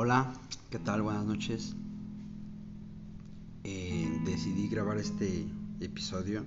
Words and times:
Hola, 0.00 0.32
¿qué 0.70 0.78
tal? 0.78 1.02
Buenas 1.02 1.24
noches. 1.24 1.74
Eh, 3.64 4.20
decidí 4.24 4.68
grabar 4.68 4.96
este 4.96 5.44
episodio. 5.80 6.46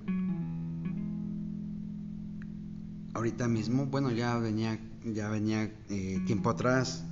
Ahorita 3.14 3.50
mismo, 3.50 3.88
bueno, 3.88 4.10
ya 4.11 4.38
venía, 4.38 4.79
ya 5.04 5.28
venía 5.28 5.70
eh, 5.89 6.21
tiempo 6.25 6.50
atrás, 6.50 7.04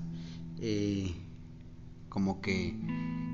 eh, 0.62 1.14
como 2.08 2.40
que 2.40 2.74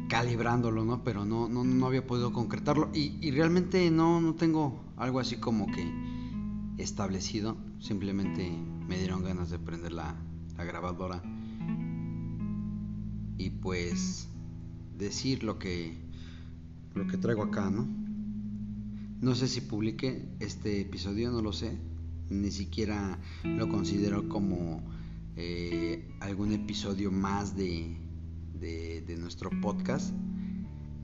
calibrándolo, 0.10 0.83
¿no? 0.83 1.04
Pero 1.04 1.25
no, 1.25 1.47
no, 1.47 1.64
no 1.64 1.86
había 1.86 2.07
podido 2.07 2.33
concretarlo 2.33 2.89
y, 2.92 3.29
realmente 3.29 3.92
no, 3.92 4.19
no 4.19 4.33
tengo 4.33 4.83
algo 4.97 5.19
así 5.19 5.36
como 5.36 5.68
que 5.68 5.87
establecido. 6.79 7.56
Simplemente 7.79 8.51
me 8.87 8.97
dieron 8.97 9.24
ganas 9.24 9.51
de 9.51 9.60
prender 9.60 9.92
la 9.92 10.15
grabadora 10.57 11.21
y 13.38 13.50
pues 13.50 14.28
decir 14.98 15.44
lo 15.44 15.60
que 15.60 16.06
lo 16.96 17.07
que 17.07 17.18
traigo 17.18 17.44
acá, 17.44 17.70
¿no? 17.70 17.88
No 19.21 19.36
sé 19.36 19.48
si 19.48 19.61
publique 19.61 20.30
este 20.39 20.82
episodio, 20.82 21.32
no 21.32 21.42
lo 21.42 21.52
sé. 21.52 21.78
Ni 22.30 22.52
siquiera 22.52 23.20
lo 23.44 23.70
considero 23.70 24.30
como 24.30 24.82
eh, 25.36 26.08
algún 26.21 26.54
episodio 26.54 27.11
más 27.11 27.56
de, 27.56 27.98
de, 28.60 29.02
de 29.02 29.18
nuestro 29.18 29.50
podcast. 29.61 30.14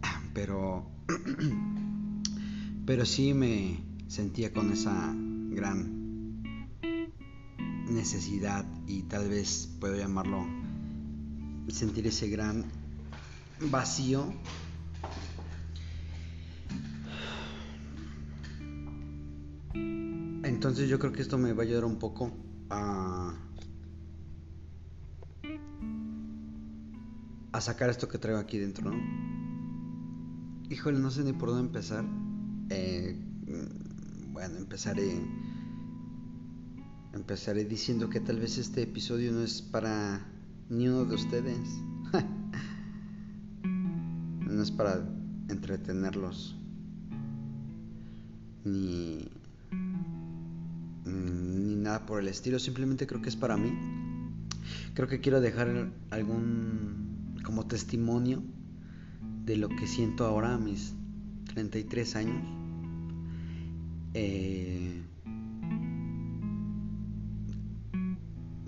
Pero, 0.34 0.90
pero 2.85 3.05
sí 3.05 3.34
me 3.34 3.84
sentía 4.07 4.54
con 4.54 4.71
esa 4.71 5.13
gran 5.49 6.45
necesidad 7.90 8.66
y 8.88 9.04
tal 9.04 9.27
vez 9.27 9.70
puedo 9.82 9.98
llamarlo 9.98 10.60
sentir 11.70 12.07
ese 12.07 12.29
gran 12.29 12.65
vacío. 13.70 14.34
Entonces 20.43 20.89
yo 20.89 20.99
creo 20.99 21.12
que 21.12 21.21
esto 21.21 21.37
me 21.37 21.54
va 21.54 21.63
a 21.63 21.65
ayudar 21.65 21.85
un 21.85 21.98
poco 21.98 22.32
a, 22.70 23.35
a 27.51 27.62
sacar 27.62 27.89
esto 27.89 28.07
que 28.07 28.17
traigo 28.17 28.39
aquí 28.39 28.57
dentro, 28.57 28.91
¿no? 28.91 28.98
Híjole, 30.70 30.99
no 30.99 31.12
sé 31.12 31.23
ni 31.23 31.34
por 31.34 31.49
dónde 31.49 31.67
empezar. 31.67 32.05
Eh, 32.70 33.15
bueno, 34.32 34.57
empezaré 34.57 35.21
empezaré 37.13 37.65
diciendo 37.65 38.09
que 38.09 38.20
tal 38.20 38.39
vez 38.39 38.57
este 38.57 38.84
episodio 38.84 39.32
no 39.32 39.41
es 39.41 39.62
para 39.62 40.30
ni 40.71 40.87
uno 40.87 41.05
de 41.05 41.15
ustedes. 41.15 41.83
no 43.63 44.63
es 44.63 44.71
para 44.71 45.03
entretenerlos. 45.49 46.55
Ni, 48.63 49.27
ni 51.05 51.75
nada 51.75 52.05
por 52.05 52.21
el 52.21 52.29
estilo. 52.29 52.57
Simplemente 52.57 53.05
creo 53.05 53.21
que 53.21 53.27
es 53.27 53.35
para 53.35 53.57
mí. 53.57 53.73
Creo 54.93 55.09
que 55.09 55.19
quiero 55.19 55.41
dejar 55.41 55.91
algún 56.09 57.35
como 57.43 57.67
testimonio 57.67 58.41
de 59.45 59.57
lo 59.57 59.67
que 59.67 59.87
siento 59.87 60.25
ahora 60.25 60.53
a 60.53 60.57
mis 60.57 60.93
33 61.53 62.15
años. 62.15 62.47
Eh, 64.13 65.01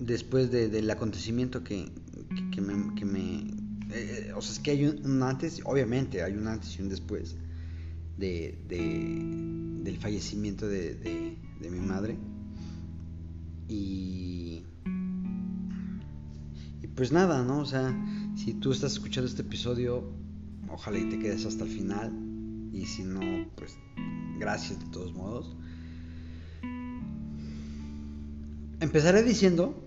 después 0.05 0.51
de, 0.51 0.69
del 0.69 0.89
acontecimiento 0.89 1.63
que, 1.63 1.91
que, 2.51 2.61
me... 2.61 2.95
Que 2.95 3.05
me 3.05 3.53
eh, 3.91 4.33
o 4.36 4.41
sea, 4.41 4.53
es 4.53 4.59
que 4.59 4.71
hay 4.71 4.86
un, 4.86 5.05
un, 5.05 5.21
antes, 5.23 5.61
obviamente 5.65 6.23
hay 6.23 6.33
un 6.33 6.47
antes 6.47 6.80
y 6.80 6.81
un 6.81 6.89
después 6.89 7.36
de, 8.17 8.58
de 8.67 9.83
del 9.83 9.97
fallecimiento 9.97 10.67
de, 10.67 10.95
de, 10.95 11.37
de, 11.59 11.69
mi 11.69 11.80
madre. 11.80 12.17
Y, 13.67 14.63
y 16.81 16.87
pues 16.95 17.11
nada, 17.11 17.43
¿no? 17.43 17.59
O 17.59 17.65
sea, 17.65 17.93
si 18.36 18.53
tú 18.53 18.71
estás 18.71 18.93
escuchando 18.93 19.30
este 19.30 19.42
episodio, 19.42 20.11
ojalá 20.69 20.99
y 20.99 21.09
te 21.09 21.19
quedes 21.19 21.45
hasta 21.45 21.65
el 21.65 21.69
final. 21.69 22.11
Y 22.71 22.86
si 22.86 23.03
no, 23.03 23.19
pues 23.55 23.77
gracias 24.39 24.80
de 24.80 24.86
todos 24.87 25.13
modos. 25.13 25.55
Empezaré 28.80 29.23
diciendo 29.23 29.83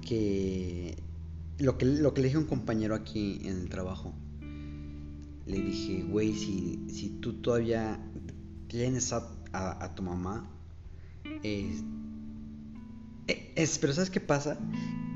que 0.00 0.96
lo 1.58 1.78
que, 1.78 1.86
lo 1.86 2.14
que 2.14 2.20
le 2.20 2.28
dije 2.28 2.36
a 2.36 2.40
un 2.40 2.46
compañero 2.46 2.94
aquí 2.94 3.40
en 3.44 3.60
el 3.60 3.68
trabajo, 3.68 4.14
le 5.46 5.60
dije, 5.60 6.02
güey, 6.02 6.34
si, 6.34 6.84
si 6.88 7.10
tú 7.20 7.34
todavía 7.34 8.00
tienes 8.68 9.12
a, 9.12 9.28
a, 9.52 9.94
tu 9.94 10.02
mamá, 10.02 10.50
es, 11.42 11.84
es, 13.26 13.78
pero 13.78 13.92
¿sabes 13.92 14.10
qué 14.10 14.20
pasa? 14.20 14.58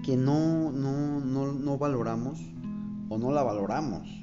Que 0.04 0.16
no, 0.16 0.70
no, 0.72 1.20
no, 1.20 1.52
no 1.52 1.78
valoramos 1.78 2.40
o 3.08 3.18
no 3.18 3.32
la 3.32 3.42
valoramos 3.42 4.20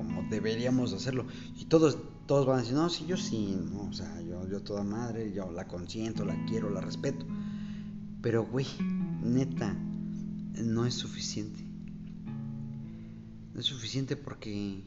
como 0.00 0.22
deberíamos 0.30 0.94
hacerlo. 0.94 1.26
Y 1.58 1.66
todos, 1.66 1.98
todos 2.26 2.46
van 2.46 2.58
a 2.58 2.60
decir, 2.62 2.74
no, 2.74 2.88
sí, 2.88 3.04
yo 3.06 3.18
sí, 3.18 3.58
o 3.76 3.92
sea, 3.92 4.20
yo, 4.22 4.48
yo 4.48 4.62
toda 4.62 4.82
madre, 4.82 5.32
yo 5.32 5.50
la 5.52 5.68
consiento, 5.68 6.24
la 6.24 6.42
quiero, 6.46 6.70
la 6.70 6.80
respeto. 6.80 7.26
Pero, 8.22 8.46
güey, 8.46 8.66
neta, 9.22 9.74
no 10.62 10.86
es 10.86 10.94
suficiente. 10.94 11.60
No 13.54 13.60
es 13.60 13.66
suficiente 13.66 14.16
porque... 14.16 14.84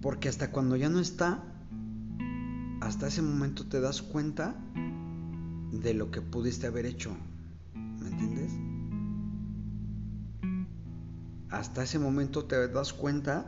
Porque 0.00 0.28
hasta 0.28 0.50
cuando 0.50 0.76
ya 0.76 0.90
no 0.90 1.00
está, 1.00 1.42
hasta 2.80 3.06
ese 3.06 3.22
momento 3.22 3.66
te 3.66 3.80
das 3.80 4.02
cuenta 4.02 4.54
de 5.72 5.94
lo 5.94 6.10
que 6.10 6.20
pudiste 6.20 6.66
haber 6.66 6.84
hecho. 6.84 7.16
¿Me 7.74 8.08
entiendes? 8.08 8.52
Hasta 11.48 11.84
ese 11.84 11.98
momento 11.98 12.44
te 12.44 12.68
das 12.68 12.92
cuenta 12.92 13.46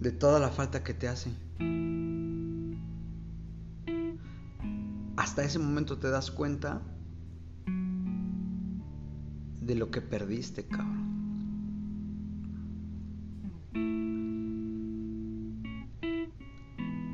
de 0.00 0.12
toda 0.12 0.38
la 0.38 0.50
falta 0.50 0.82
que 0.82 0.94
te 0.94 1.08
hace. 1.08 1.30
Hasta 5.16 5.44
ese 5.44 5.58
momento 5.58 5.98
te 5.98 6.08
das 6.10 6.30
cuenta 6.30 6.80
de 9.60 9.74
lo 9.74 9.90
que 9.90 10.00
perdiste, 10.00 10.64
cabrón. 10.64 11.08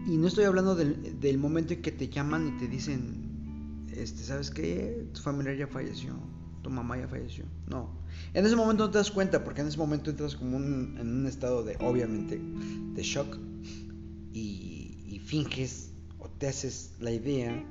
Y 0.06 0.18
no 0.18 0.28
estoy 0.28 0.44
hablando 0.44 0.76
del, 0.76 1.38
momento 1.38 1.72
en 1.72 1.82
que 1.82 1.90
te 1.90 2.08
llaman 2.08 2.46
y 2.46 2.58
te 2.58 2.68
dicen, 2.68 3.86
este, 3.96 4.22
¿sabes 4.22 4.50
qué? 4.50 5.08
Tu 5.14 5.20
familiar 5.20 5.56
ya 5.56 5.66
falleció, 5.66 6.14
tu 6.64 6.70
mamá 6.70 6.96
ya 6.96 7.06
falleció. 7.06 7.44
No. 7.68 7.90
En 8.32 8.44
ese 8.44 8.56
momento 8.56 8.86
no 8.86 8.90
te 8.90 8.98
das 8.98 9.12
cuenta, 9.12 9.44
porque 9.44 9.60
en 9.60 9.68
ese 9.68 9.78
momento 9.78 10.10
entras 10.10 10.34
como 10.34 10.56
un, 10.56 10.96
en 10.98 11.08
un 11.08 11.26
estado 11.26 11.62
de, 11.62 11.76
obviamente, 11.76 12.40
de 12.40 13.02
shock 13.02 13.38
y, 14.32 14.98
y 15.06 15.20
finges 15.20 15.92
o 16.18 16.28
te 16.28 16.48
haces 16.48 16.94
la 16.98 17.12
idea 17.12 17.64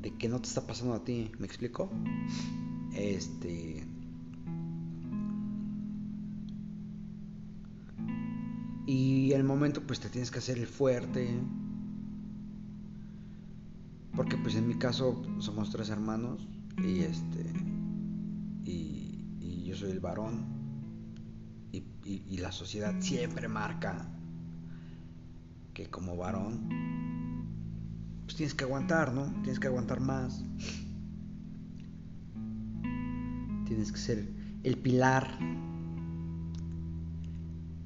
de 0.00 0.14
que 0.16 0.28
no 0.28 0.40
te 0.40 0.48
está 0.48 0.66
pasando 0.66 0.94
a 0.94 1.02
ti. 1.02 1.32
¿Me 1.38 1.46
explico? 1.46 1.90
Este. 2.94 3.86
Y 8.86 9.32
el 9.32 9.44
momento 9.44 9.80
pues 9.86 9.98
te 9.98 10.10
tienes 10.10 10.30
que 10.30 10.40
hacer 10.40 10.58
el 10.58 10.66
fuerte. 10.66 11.40
Porque 14.14 14.36
pues 14.36 14.56
en 14.56 14.68
mi 14.68 14.74
caso 14.74 15.22
somos 15.38 15.70
tres 15.70 15.88
hermanos 15.88 16.46
y 16.78 17.00
este 17.00 17.52
y, 18.64 19.64
yo 19.64 19.76
soy 19.76 19.92
el 19.92 20.00
varón 20.00 20.44
y, 21.72 21.78
y, 22.04 22.24
y, 22.28 22.38
la 22.38 22.52
sociedad 22.52 22.94
siempre 23.00 23.48
marca 23.48 24.06
que 25.72 25.88
como 25.88 26.16
varón 26.16 26.68
pues 28.24 28.36
tienes 28.36 28.54
que 28.54 28.64
aguantar, 28.64 29.12
¿no? 29.12 29.26
Tienes 29.42 29.58
que 29.58 29.66
aguantar 29.66 30.00
más. 30.00 30.44
Tienes 33.66 33.92
que 33.92 33.98
ser 33.98 34.28
el 34.62 34.78
pilar 34.78 35.38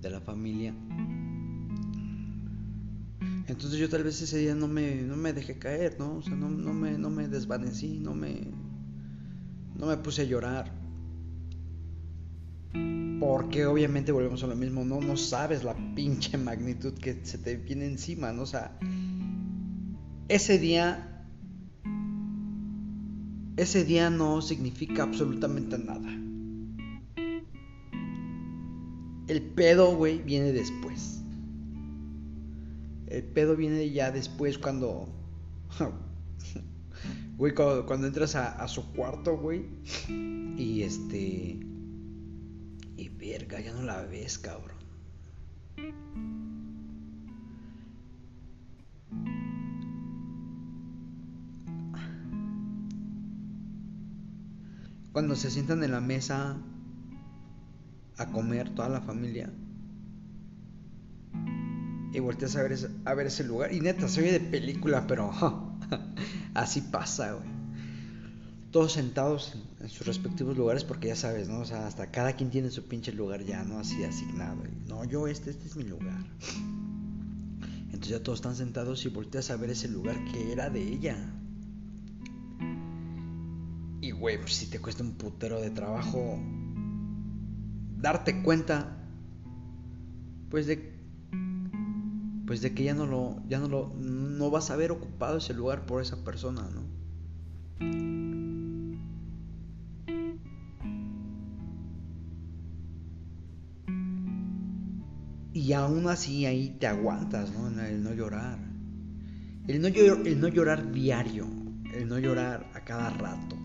de 0.01 0.11
la 0.11 0.21
familia. 0.21 0.75
Entonces 3.49 3.79
yo 3.79 3.89
tal 3.89 4.03
vez 4.03 4.21
ese 4.21 4.39
día 4.39 4.55
no 4.55 4.69
me, 4.69 5.03
no 5.03 5.17
me 5.17 5.33
dejé 5.33 5.59
caer, 5.59 5.97
¿no? 5.99 6.17
O 6.17 6.23
sea, 6.23 6.35
no, 6.35 6.49
no, 6.49 6.73
me, 6.73 6.99
no 6.99 7.11
me 7.11 7.29
desvanecí, 7.29 7.99
no 8.01 8.15
me, 8.15 8.49
no 9.79 9.87
me 9.87 9.97
puse 9.97 10.23
a 10.23 10.25
llorar. 10.25 10.73
Porque 13.21 13.67
obviamente 13.67 14.13
volvemos 14.13 14.43
a 14.43 14.47
lo 14.47 14.57
mismo, 14.57 14.85
no, 14.85 15.01
no 15.01 15.17
sabes 15.17 15.65
la 15.65 15.75
pinche 15.95 16.37
magnitud 16.37 16.95
que 16.95 17.25
se 17.25 17.39
te 17.39 17.57
viene 17.57 17.87
encima, 17.87 18.33
¿no? 18.33 18.43
O 18.43 18.47
sea, 18.47 18.79
ese 20.29 20.59
día, 20.59 21.25
ese 23.57 23.85
día 23.85 24.11
no 24.11 24.43
significa 24.43 25.05
absolutamente 25.05 25.79
nada. 25.79 26.13
El 29.29 29.43
pedo, 29.43 29.97
güey, 29.97 30.23
viene 30.23 30.53
después. 30.53 31.23
El 33.09 33.25
pedo 33.25 33.57
viene 33.57 33.91
ya 33.91 34.11
después 34.11 34.59
cuando... 34.59 35.09
Güey, 37.37 37.53
cuando, 37.53 38.07
entras 38.07 38.35
a, 38.35 38.67
su 38.67 38.93
cuarto, 38.93 39.37
güey. 39.37 39.67
Y 40.09 40.83
este... 40.83 41.61
Y 42.97 43.09
verga, 43.11 43.61
ya 43.61 43.75
no 43.75 43.83
la 43.83 44.03
ves, 44.03 44.39
cabrón. 44.39 44.77
Cuando 55.13 55.37
se 55.37 55.51
sientan 55.51 55.83
en 55.85 55.93
la 55.93 56.01
mesa 56.01 56.57
a 58.17 58.27
comer 58.33 58.75
toda 58.75 58.89
la 58.89 59.03
familia 59.03 59.53
y 62.17 62.21
volteas 62.21 62.57
a 62.57 62.63
ver, 62.63 62.79
a 63.05 63.15
ver 63.15 63.27
ese 63.27 63.45
lugar. 63.45 63.75
Y 63.75 63.81
neta, 63.81 64.09
se 64.09 64.23
oye 64.23 64.33
de 64.33 64.41
película, 64.41 65.07
pero 65.07 65.31
así 66.57 66.81
pasa, 66.81 67.33
güey. 67.33 67.49
Todos 68.71 68.93
sentados 68.93 69.57
en, 69.81 69.89
sus 69.89 70.07
respectivos 70.07 70.57
lugares, 70.57 70.85
porque 70.85 71.09
ya 71.09 71.17
sabes, 71.17 71.49
¿no? 71.49 71.61
O 71.61 71.65
sea, 71.65 71.87
hasta 71.87 72.11
cada 72.11 72.35
quien 72.35 72.51
tiene 72.51 72.71
su 72.71 72.85
pinche 72.85 73.13
lugar 73.13 73.45
ya, 73.45 73.63
¿no? 73.65 73.79
Así 73.79 74.03
asignado. 74.05 74.63
no, 74.89 75.05
yo 75.05 75.29
este, 75.29 75.51
este 75.51 75.67
es 75.67 75.77
mi 75.77 75.85
lugar. 75.85 76.19
Entonces 77.85 78.09
ya 78.09 78.23
todos 78.23 78.39
están 78.41 78.57
sentados 78.57 79.05
y 79.07 79.09
volteas 79.09 79.51
a 79.51 79.57
ver 79.57 79.71
ese 79.71 79.89
lugar 79.89 80.17
que 80.25 80.53
era 80.53 80.69
de 80.69 80.83
ella. 80.83 81.17
Y, 84.01 84.11
güey, 84.11 84.39
pues 84.39 84.55
si 84.55 84.67
te 84.67 84.81
cuesta 84.81 85.03
un 85.03 85.13
putero 85.13 85.61
de 85.61 85.71
trabajo 85.71 86.39
darte 87.97 88.43
cuenta, 88.43 89.09
pues 90.51 90.67
de 90.67 90.96
pues 92.47 92.63
de 92.63 92.73
que 92.75 92.85
ya 92.85 92.95
no 92.95 93.07
lo, 93.07 93.43
ya 93.49 93.59
no 93.59 93.69
lo, 93.69 93.93
no 93.99 94.51
vas 94.51 94.71
a 94.71 94.77
ver 94.77 94.93
ocupado 94.93 95.39
ese 95.39 95.53
lugar 95.53 95.85
por 95.85 96.01
esa 96.01 96.25
persona, 96.25 96.63
¿no? 96.73 96.87
Y 105.53 105.73
aún 105.73 106.07
así 106.09 106.47
ahí 106.47 106.77
te 106.79 106.87
aguantas, 106.87 107.51
¿no? 107.51 107.69
El 107.81 108.05
no 108.05 108.15
llorar. 108.15 108.59
El 109.67 109.83
no, 109.83 109.89
el 109.89 110.41
no 110.41 110.49
llorar 110.49 110.93
diario. 110.93 111.47
El 111.93 112.09
no 112.09 112.19
llorar 112.19 112.71
a 112.75 112.81
cada 112.85 113.11
rato. 113.11 113.57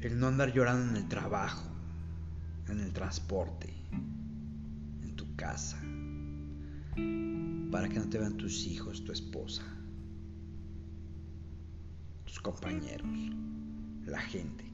El 0.00 0.18
no 0.18 0.26
andar 0.26 0.52
llorando 0.52 0.90
en 0.90 0.96
el 0.96 1.08
trabajo. 1.08 1.62
En 2.68 2.80
el 2.80 2.92
transporte 2.92 3.78
casa, 5.38 5.78
para 7.70 7.88
que 7.88 7.98
no 7.98 8.08
te 8.10 8.18
vean 8.18 8.36
tus 8.36 8.66
hijos, 8.66 9.04
tu 9.04 9.12
esposa, 9.12 9.62
tus 12.26 12.40
compañeros, 12.40 13.08
la 14.04 14.20
gente. 14.20 14.64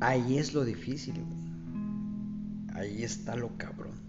Ahí 0.00 0.38
es 0.38 0.54
lo 0.54 0.64
difícil, 0.64 1.14
Ahí 2.74 3.02
está 3.02 3.36
lo 3.36 3.56
cabrón. 3.58 4.00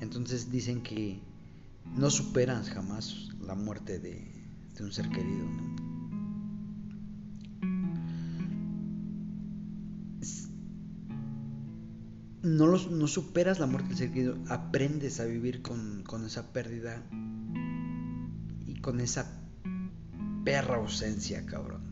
Entonces 0.00 0.52
dicen 0.52 0.80
que 0.80 1.20
no 1.96 2.08
superas 2.08 2.70
jamás 2.70 3.30
la 3.40 3.56
muerte 3.56 3.98
de, 3.98 4.30
de 4.76 4.84
un 4.84 4.92
ser 4.92 5.08
querido, 5.08 5.44
¿no? 5.44 5.83
No, 12.44 12.66
los, 12.66 12.90
no 12.90 13.06
superas 13.06 13.58
la 13.58 13.66
muerte 13.66 13.94
del 13.94 14.12
ser 14.12 14.36
aprendes 14.50 15.18
a 15.18 15.24
vivir 15.24 15.62
con, 15.62 16.02
con 16.04 16.26
esa 16.26 16.52
pérdida 16.52 17.02
y 18.66 18.74
con 18.80 19.00
esa 19.00 19.40
perra 20.44 20.76
ausencia, 20.76 21.46
cabrón. 21.46 21.82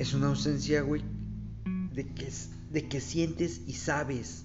Es 0.00 0.14
una 0.14 0.26
ausencia, 0.28 0.82
güey, 0.82 1.02
de 1.94 2.14
que, 2.14 2.32
de 2.72 2.88
que 2.88 3.00
sientes 3.00 3.62
y 3.66 3.74
sabes 3.74 4.44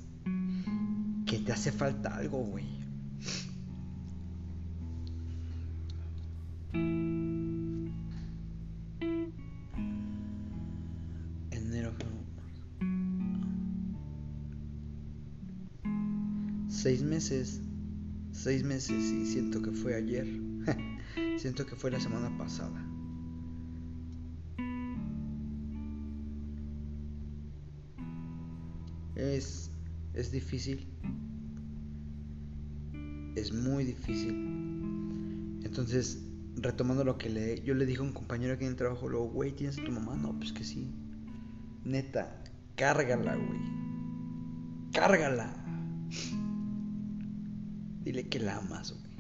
que 1.26 1.40
te 1.40 1.52
hace 1.52 1.72
falta 1.72 2.16
algo, 2.16 2.40
güey. 2.40 2.83
Seis 16.84 17.02
meses, 17.02 17.62
seis 18.34 18.62
meses 18.62 19.06
y 19.06 19.26
siento 19.26 19.62
que 19.62 19.72
fue 19.72 19.96
ayer, 19.96 20.28
siento 21.38 21.66
que 21.66 21.78
fue 21.78 21.90
la 21.90 22.00
semana 22.02 22.38
pasada. 22.38 22.78
Es, 29.16 29.72
es 30.14 30.30
difícil, 30.30 30.86
es 33.38 33.54
muy 33.54 33.86
difícil. 33.86 34.34
Entonces, 35.64 36.22
retomando 36.58 37.06
lo 37.06 37.18
que 37.18 37.30
le, 37.30 37.64
yo 37.64 37.76
le 37.76 37.86
dije 37.86 38.02
a 38.02 38.04
un 38.04 38.12
compañero 38.12 38.56
aquí 38.56 38.66
en 38.66 38.72
el 38.72 38.76
trabajo, 38.76 39.08
luego, 39.08 39.30
güey, 39.30 39.54
¿tienes 39.54 39.80
a 39.80 39.86
tu 39.86 39.92
mamá? 39.94 40.18
No, 40.18 40.38
pues 40.38 40.52
que 40.52 40.66
sí. 40.66 40.94
Neta, 41.86 42.44
cárgala, 42.76 43.38
güey. 43.38 43.62
Cárgala. 44.92 45.64
Dile 48.04 48.28
que 48.28 48.40
la 48.40 48.58
amas, 48.58 48.92
güey. 48.92 49.14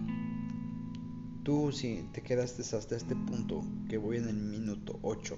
Tú 1.44 1.72
si 1.72 2.06
te 2.12 2.22
quedaste 2.22 2.62
hasta 2.62 2.96
este 2.96 3.16
punto, 3.16 3.64
que 3.88 3.98
voy 3.98 4.18
en 4.18 4.28
el 4.28 4.36
minuto 4.36 5.00
8 5.02 5.38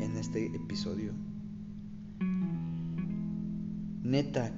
en 0.00 0.16
este 0.16 0.46
episodio. 0.46 1.12
Neta, 4.02 4.52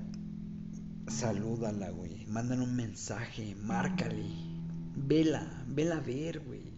salúdala, 1.09 1.91
güey. 1.91 2.27
Mándale 2.27 2.63
un 2.63 2.75
mensaje, 2.75 3.55
márcale. 3.55 4.25
Vela, 4.97 5.65
vela 5.67 5.97
a 5.97 6.01
ver, 6.01 6.41
güey. 6.41 6.73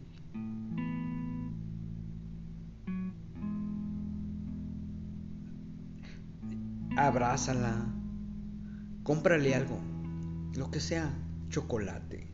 Abrázala. 6.97 7.87
Cómprale 9.02 9.54
algo 9.54 9.89
lo 10.54 10.71
que 10.71 10.80
sea, 10.80 11.12
chocolate. 11.49 12.26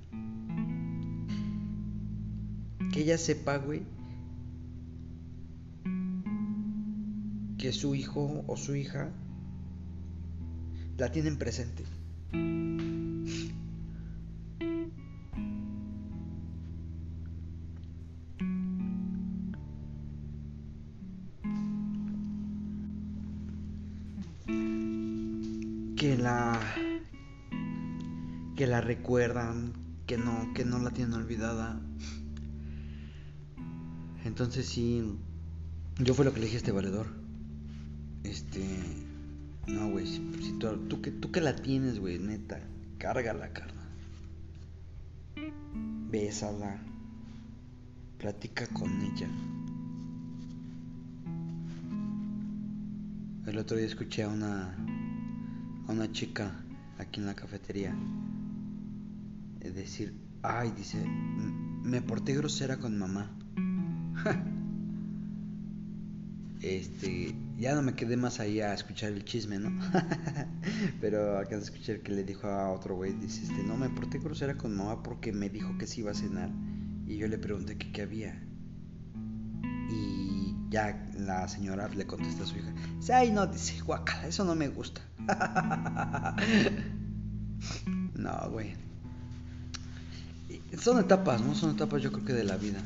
Que 2.92 3.00
ella 3.00 3.18
sepa, 3.18 3.58
güey, 3.58 3.82
que 7.58 7.72
su 7.72 7.94
hijo 7.94 8.44
o 8.46 8.56
su 8.56 8.74
hija 8.76 9.10
la 10.96 11.10
tienen 11.10 11.36
presente. 11.38 11.84
Que 25.96 26.16
la 26.18 26.60
que 28.56 28.66
la 28.66 28.80
recuerdan, 28.80 29.74
que 30.06 30.16
no, 30.16 30.52
que 30.54 30.64
no 30.64 30.78
la 30.78 30.90
tienen 30.90 31.14
olvidada. 31.14 31.78
Entonces 34.24 34.66
sí, 34.66 35.04
yo 35.98 36.14
fue 36.14 36.24
lo 36.24 36.32
que 36.32 36.40
le 36.40 36.46
dije 36.46 36.56
a 36.56 36.60
este 36.60 36.72
valedor. 36.72 37.06
Este, 38.24 38.66
no, 39.68 39.90
güey, 39.90 40.06
tú, 40.88 41.00
que, 41.02 41.10
tú 41.10 41.30
que 41.30 41.40
la 41.40 41.54
tienes, 41.54 42.00
güey, 42.00 42.18
neta, 42.18 42.60
cárgala, 42.98 43.52
carnal. 43.52 43.76
Bésala, 46.10 46.80
platica 48.18 48.66
con 48.68 48.90
ella. 49.02 49.28
El 53.46 53.58
otro 53.58 53.76
día 53.76 53.86
escuché 53.86 54.24
a 54.24 54.28
una, 54.28 54.74
a 55.86 55.92
una 55.92 56.10
chica 56.10 56.64
aquí 56.98 57.20
en 57.20 57.26
la 57.26 57.34
cafetería. 57.34 57.94
Es 59.66 59.74
decir, 59.74 60.14
ay, 60.42 60.72
dice, 60.76 61.04
me 61.82 62.00
porté 62.00 62.34
grosera 62.34 62.76
con 62.76 62.96
mamá. 62.96 63.36
este, 66.62 67.34
ya 67.58 67.74
no 67.74 67.82
me 67.82 67.94
quedé 67.94 68.16
más 68.16 68.38
ahí 68.38 68.60
a 68.60 68.72
escuchar 68.72 69.10
el 69.10 69.24
chisme, 69.24 69.58
¿no? 69.58 69.76
Pero 71.00 71.38
acá 71.38 71.56
de 71.56 71.62
escuchar 71.62 71.98
que 71.98 72.12
le 72.12 72.22
dijo 72.22 72.46
a 72.46 72.70
otro 72.70 72.94
güey, 72.94 73.12
dice, 73.14 73.42
este, 73.42 73.64
no 73.64 73.76
me 73.76 73.90
porté 73.90 74.20
grosera 74.20 74.56
con 74.56 74.76
mamá 74.76 75.02
porque 75.02 75.32
me 75.32 75.50
dijo 75.50 75.76
que 75.78 75.88
se 75.88 76.00
iba 76.00 76.12
a 76.12 76.14
cenar 76.14 76.50
y 77.04 77.16
yo 77.16 77.26
le 77.26 77.38
pregunté 77.38 77.76
que 77.76 77.90
qué 77.90 78.02
había. 78.02 78.40
Y 79.90 80.54
ya 80.70 81.10
la 81.18 81.48
señora 81.48 81.88
le 81.88 82.06
contesta 82.06 82.44
a 82.44 82.46
su 82.46 82.56
hija, 82.56 82.72
ay 83.12 83.32
no, 83.32 83.48
dice, 83.48 83.80
guacala, 83.80 84.28
eso 84.28 84.44
no 84.44 84.54
me 84.54 84.68
gusta. 84.68 85.00
no, 88.14 88.50
güey. 88.50 88.85
Son 90.78 90.98
etapas, 90.98 91.40
¿no? 91.42 91.54
Son 91.54 91.70
etapas 91.70 92.02
yo 92.02 92.12
creo 92.12 92.24
que 92.24 92.32
de 92.32 92.44
la 92.44 92.56
vida 92.56 92.82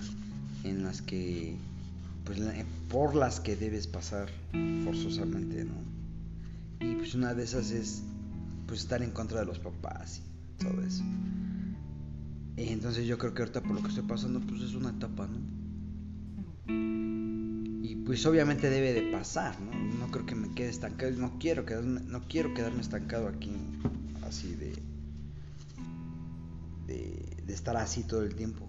en 0.65 0.85
las 0.85 1.03
que 1.03 1.57
pues 2.25 2.39
por 2.89 3.15
las 3.15 3.41
que 3.41 3.57
debes 3.57 3.87
pasar 3.87 4.29
forzosamente, 4.85 5.65
¿no? 5.65 5.75
Y 6.81 6.95
pues 6.95 7.15
una 7.15 7.35
de 7.35 7.45
esas 7.45 7.71
es 7.71 8.03
pues 8.67 8.81
estar 8.81 9.03
en 9.03 9.11
contra 9.11 9.41
de 9.41 9.47
los 9.47 9.59
papás 9.59 10.21
y 10.21 10.63
todo 10.63 10.81
eso. 10.83 11.03
Y 12.57 12.69
entonces 12.69 13.07
yo 13.07 13.19
creo 13.19 13.35
que 13.35 13.43
ahorita 13.43 13.63
por 13.63 13.73
lo 13.73 13.83
que 13.83 13.89
estoy 13.89 14.05
pasando 14.05 14.41
pues 14.41 14.63
es 14.63 14.75
una 14.75 14.91
etapa, 14.91 15.27
¿no? 15.27 15.39
Y 17.83 17.97
pues 18.07 18.25
obviamente 18.27 18.71
debe 18.71 18.93
de 18.93 19.11
pasar, 19.11 19.61
¿no? 19.61 19.73
No 19.99 20.11
creo 20.11 20.27
que 20.27 20.35
me 20.35 20.53
quede 20.55 20.69
estancado, 20.69 21.11
no 21.13 21.39
quiero 21.39 21.65
quedarme, 21.65 22.01
no 22.03 22.23
quiero 22.29 22.55
quedarme 22.55 22.81
estancado 22.81 23.29
aquí 23.29 23.51
así 24.23 24.55
de, 24.55 24.70
de, 27.51 27.55
estar 27.55 27.77
así 27.77 28.05
todo 28.05 28.23
el 28.23 28.35
tiempo. 28.35 28.67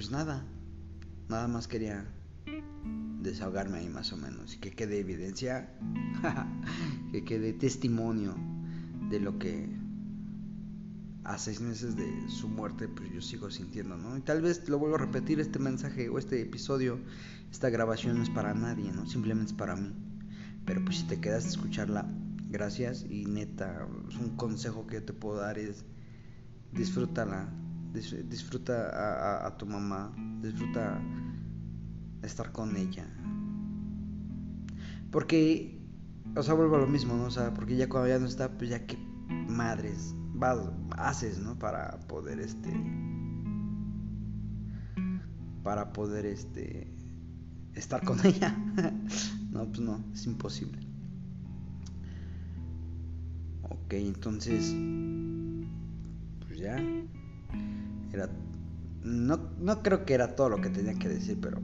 pues 0.00 0.10
nada, 0.10 0.46
nada 1.28 1.46
más 1.46 1.68
quería 1.68 2.06
desahogarme 3.20 3.76
ahí 3.76 3.90
más 3.90 4.14
o 4.14 4.16
menos 4.16 4.54
y 4.54 4.58
que 4.58 4.70
quede 4.70 4.98
evidencia, 4.98 5.74
que 7.12 7.22
quede 7.22 7.52
testimonio 7.52 8.34
de 9.10 9.20
lo 9.20 9.38
que 9.38 9.68
a 11.24 11.36
seis 11.36 11.60
meses 11.60 11.96
de 11.96 12.10
su 12.30 12.48
muerte 12.48 12.88
pues 12.88 13.12
yo 13.12 13.20
sigo 13.20 13.50
sintiendo, 13.50 13.98
¿no? 13.98 14.16
Y 14.16 14.22
tal 14.22 14.40
vez 14.40 14.66
lo 14.70 14.78
vuelvo 14.78 14.96
a 14.96 15.00
repetir, 15.00 15.38
este 15.38 15.58
mensaje 15.58 16.08
o 16.08 16.18
este 16.18 16.40
episodio, 16.40 16.98
esta 17.52 17.68
grabación 17.68 18.16
no 18.16 18.22
es 18.22 18.30
para 18.30 18.54
nadie, 18.54 18.90
¿no? 18.92 19.04
Simplemente 19.04 19.52
es 19.52 19.58
para 19.58 19.76
mí. 19.76 19.92
Pero 20.64 20.82
pues 20.82 20.96
si 20.96 21.04
te 21.08 21.20
quedas 21.20 21.44
a 21.44 21.48
escucharla, 21.48 22.10
gracias 22.50 23.06
y 23.08 23.24
neta, 23.26 23.86
un 24.20 24.36
consejo 24.36 24.86
que 24.86 25.00
te 25.00 25.12
puedo 25.12 25.38
dar 25.38 25.58
es 25.58 25.84
disfrútala, 26.72 27.48
disfruta 27.92 29.46
a, 29.46 29.56
tu 29.56 29.66
mamá, 29.66 30.12
disfruta 30.42 31.00
estar 32.22 32.52
con 32.52 32.76
ella. 32.76 33.06
Porque, 35.10 35.80
o 36.36 36.42
sea, 36.42 36.54
vuelvo 36.54 36.76
a 36.76 36.80
lo 36.80 36.86
mismo, 36.86 37.16
¿no? 37.16 37.24
O 37.24 37.30
sea, 37.30 37.52
porque 37.54 37.76
ya 37.76 37.88
cuando 37.88 38.08
ya 38.08 38.18
no 38.18 38.26
está, 38.26 38.56
pues 38.56 38.70
ya 38.70 38.86
que 38.86 38.96
madres 39.48 40.14
vas, 40.34 40.58
haces, 40.96 41.38
¿no? 41.38 41.58
Para 41.58 41.98
poder, 42.06 42.38
este, 42.38 42.70
para 45.64 45.92
poder, 45.92 46.26
este, 46.26 46.94
estar 47.74 48.04
con 48.04 48.18
ella. 48.24 48.56
no, 49.50 49.66
pues 49.66 49.80
no, 49.80 50.04
es 50.12 50.26
imposible. 50.26 50.89
Ok, 53.90 53.94
entonces, 53.94 54.72
pues 56.46 56.60
ya. 56.60 56.76
Era. 58.12 58.30
No, 59.02 59.36
no 59.58 59.82
creo 59.82 60.04
que 60.04 60.14
era 60.14 60.36
todo 60.36 60.48
lo 60.48 60.60
que 60.60 60.70
tenía 60.70 60.94
que 60.94 61.08
decir, 61.08 61.38
pero. 61.40 61.60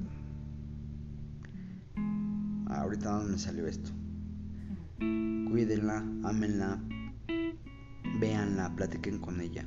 Ahorita 2.67 3.13
no 3.13 3.29
me 3.29 3.39
salió 3.39 3.69
esto. 3.69 3.93
Cuídenla, 4.99 5.99
ámenla, 6.25 6.83
véanla, 8.19 8.75
platiquen 8.75 9.21
con 9.21 9.41
ella. 9.41 9.65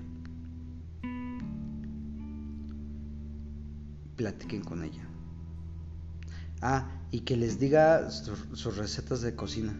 Platiquen 4.17 4.63
con 4.63 4.83
ella. 4.83 5.07
Ah, 6.61 6.91
y 7.11 7.21
que 7.21 7.37
les 7.37 7.57
diga 7.57 8.11
sus 8.11 8.75
recetas 8.75 9.21
de 9.21 9.33
cocina. 9.33 9.79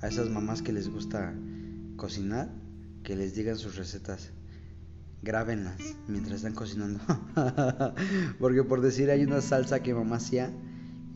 A 0.00 0.08
esas 0.08 0.30
mamás 0.30 0.62
que 0.62 0.72
les 0.72 0.88
gusta 0.88 1.34
cocinar, 1.96 2.50
que 3.02 3.16
les 3.16 3.34
digan 3.34 3.56
sus 3.56 3.76
recetas 3.76 4.30
grábenlas 5.22 5.76
mientras 6.08 6.36
están 6.36 6.54
cocinando. 6.54 7.00
Porque 8.38 8.62
por 8.62 8.80
decir, 8.80 9.10
hay 9.10 9.24
una 9.24 9.40
salsa 9.40 9.82
que 9.82 9.94
mamá 9.94 10.16
hacía 10.16 10.52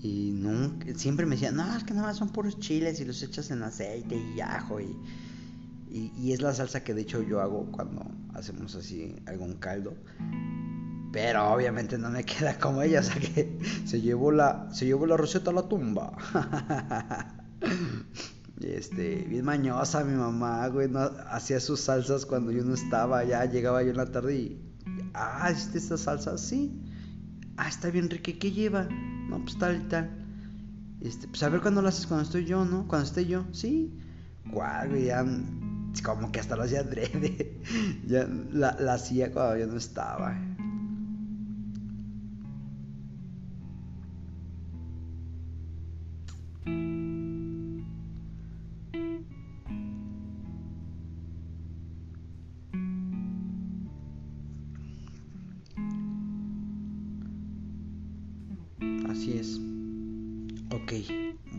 y 0.03 0.33
nunca, 0.33 0.87
siempre 0.97 1.27
me 1.27 1.37
decía, 1.37 1.53
no, 1.53 1.77
es 1.77 1.85
que 1.85 1.95
nada 1.95 2.09
más 2.09 2.17
son 2.17 2.31
puros 2.31 2.59
chiles 2.59 3.01
y 3.01 3.05
los 3.05 3.23
echas 3.23 3.51
en 3.51 3.63
aceite 3.63 4.17
y 4.17 4.41
ajo. 4.41 4.81
Y, 4.81 4.97
y, 5.91 6.33
es 6.33 6.41
la 6.41 6.55
salsa 6.55 6.83
que 6.85 6.95
de 6.95 7.03
hecho 7.03 7.23
yo 7.23 7.41
hago 7.41 7.71
cuando 7.73 8.07
hacemos 8.35 8.75
así 8.75 9.17
algún 9.27 9.55
caldo. 9.55 9.95
Pero 11.13 11.53
obviamente 11.53 11.99
no 11.99 12.11
me 12.11 12.25
queda 12.31 12.59
como 12.59 12.83
ella, 12.83 13.01
o 13.01 13.03
sea 13.03 13.17
que 13.17 13.59
se 13.85 14.01
llevó 14.01 14.33
la, 14.33 14.69
se 14.73 14.87
llevó 14.87 15.07
la 15.07 15.17
receta 15.17 15.51
a 15.51 15.55
la 15.55 15.69
tumba. 15.69 16.17
Este, 18.61 19.25
bien 19.29 19.45
mañosa 19.45 20.05
mi 20.05 20.15
mamá, 20.15 20.69
güey, 20.69 20.89
no, 20.89 21.01
hacía 21.31 21.61
sus 21.61 21.81
salsas 21.81 22.27
cuando 22.27 22.53
yo 22.53 22.63
no 22.63 22.75
estaba, 22.75 23.25
ya 23.25 23.47
llegaba 23.47 23.83
yo 23.83 23.91
en 23.91 23.97
la 23.97 24.13
tarde 24.13 24.37
y, 24.37 24.75
ah, 25.15 25.51
¿este 25.51 25.79
esta 25.79 25.97
salsa? 25.97 26.37
Sí. 26.37 26.79
Ah, 27.57 27.69
está 27.69 27.91
bien 27.91 28.11
rica, 28.11 28.33
¿qué 28.39 28.53
lleva? 28.53 28.87
No, 29.29 29.43
pues 29.43 29.59
tal 29.59 29.77
y 29.77 29.89
tal. 29.89 30.11
Este, 31.01 31.27
pues 31.27 31.43
a 31.43 31.49
ver 31.49 31.63
cuándo 31.63 31.81
lo 31.81 31.89
haces 31.89 32.07
cuando 32.07 32.25
estoy 32.25 32.45
yo, 32.45 32.67
¿no? 32.67 32.87
Cuando 32.87 33.07
esté 33.07 33.25
yo, 33.25 33.47
sí. 33.53 33.99
Guau, 34.45 34.89
güey, 34.91 35.07
ya, 35.07 35.25
como 36.03 36.31
que 36.31 36.41
hasta 36.41 36.57
lo 36.57 36.65
hacía 36.65 36.81
adrede. 36.81 37.61
ya 38.07 38.29
la, 38.53 38.77
la 38.79 38.95
hacía 38.95 39.33
cuando 39.33 39.57
yo 39.57 39.67
no 39.69 39.79
estaba. 39.79 40.39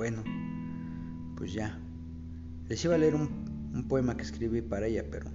Bueno, 0.01 0.23
pues 1.37 1.53
ya. 1.53 1.77
Les 2.67 2.83
iba 2.83 2.95
a 2.95 2.97
leer 2.97 3.13
un, 3.13 3.85
poema 3.87 4.17
que 4.17 4.23
escribí 4.23 4.59
para 4.63 4.87
ella, 4.87 5.05
pero 5.11 5.29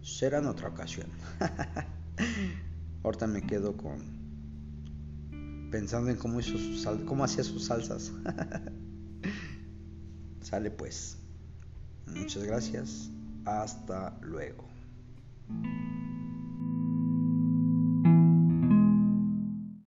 será 0.00 0.38
en 0.38 0.46
otra 0.46 0.68
ocasión. 0.68 1.08
Ahorita 3.02 3.26
me 3.26 3.42
quedo 3.42 3.76
con 3.76 3.98
pensando 5.72 6.08
en 6.12 6.18
cómo 6.18 6.38
hacía 7.24 7.42
sus 7.42 7.64
salsas. 7.64 8.12
Sale 10.40 10.70
pues. 10.70 11.18
Muchas 12.06 12.44
gracias. 12.44 13.10
Hasta 13.44 14.16
luego. 14.22 14.68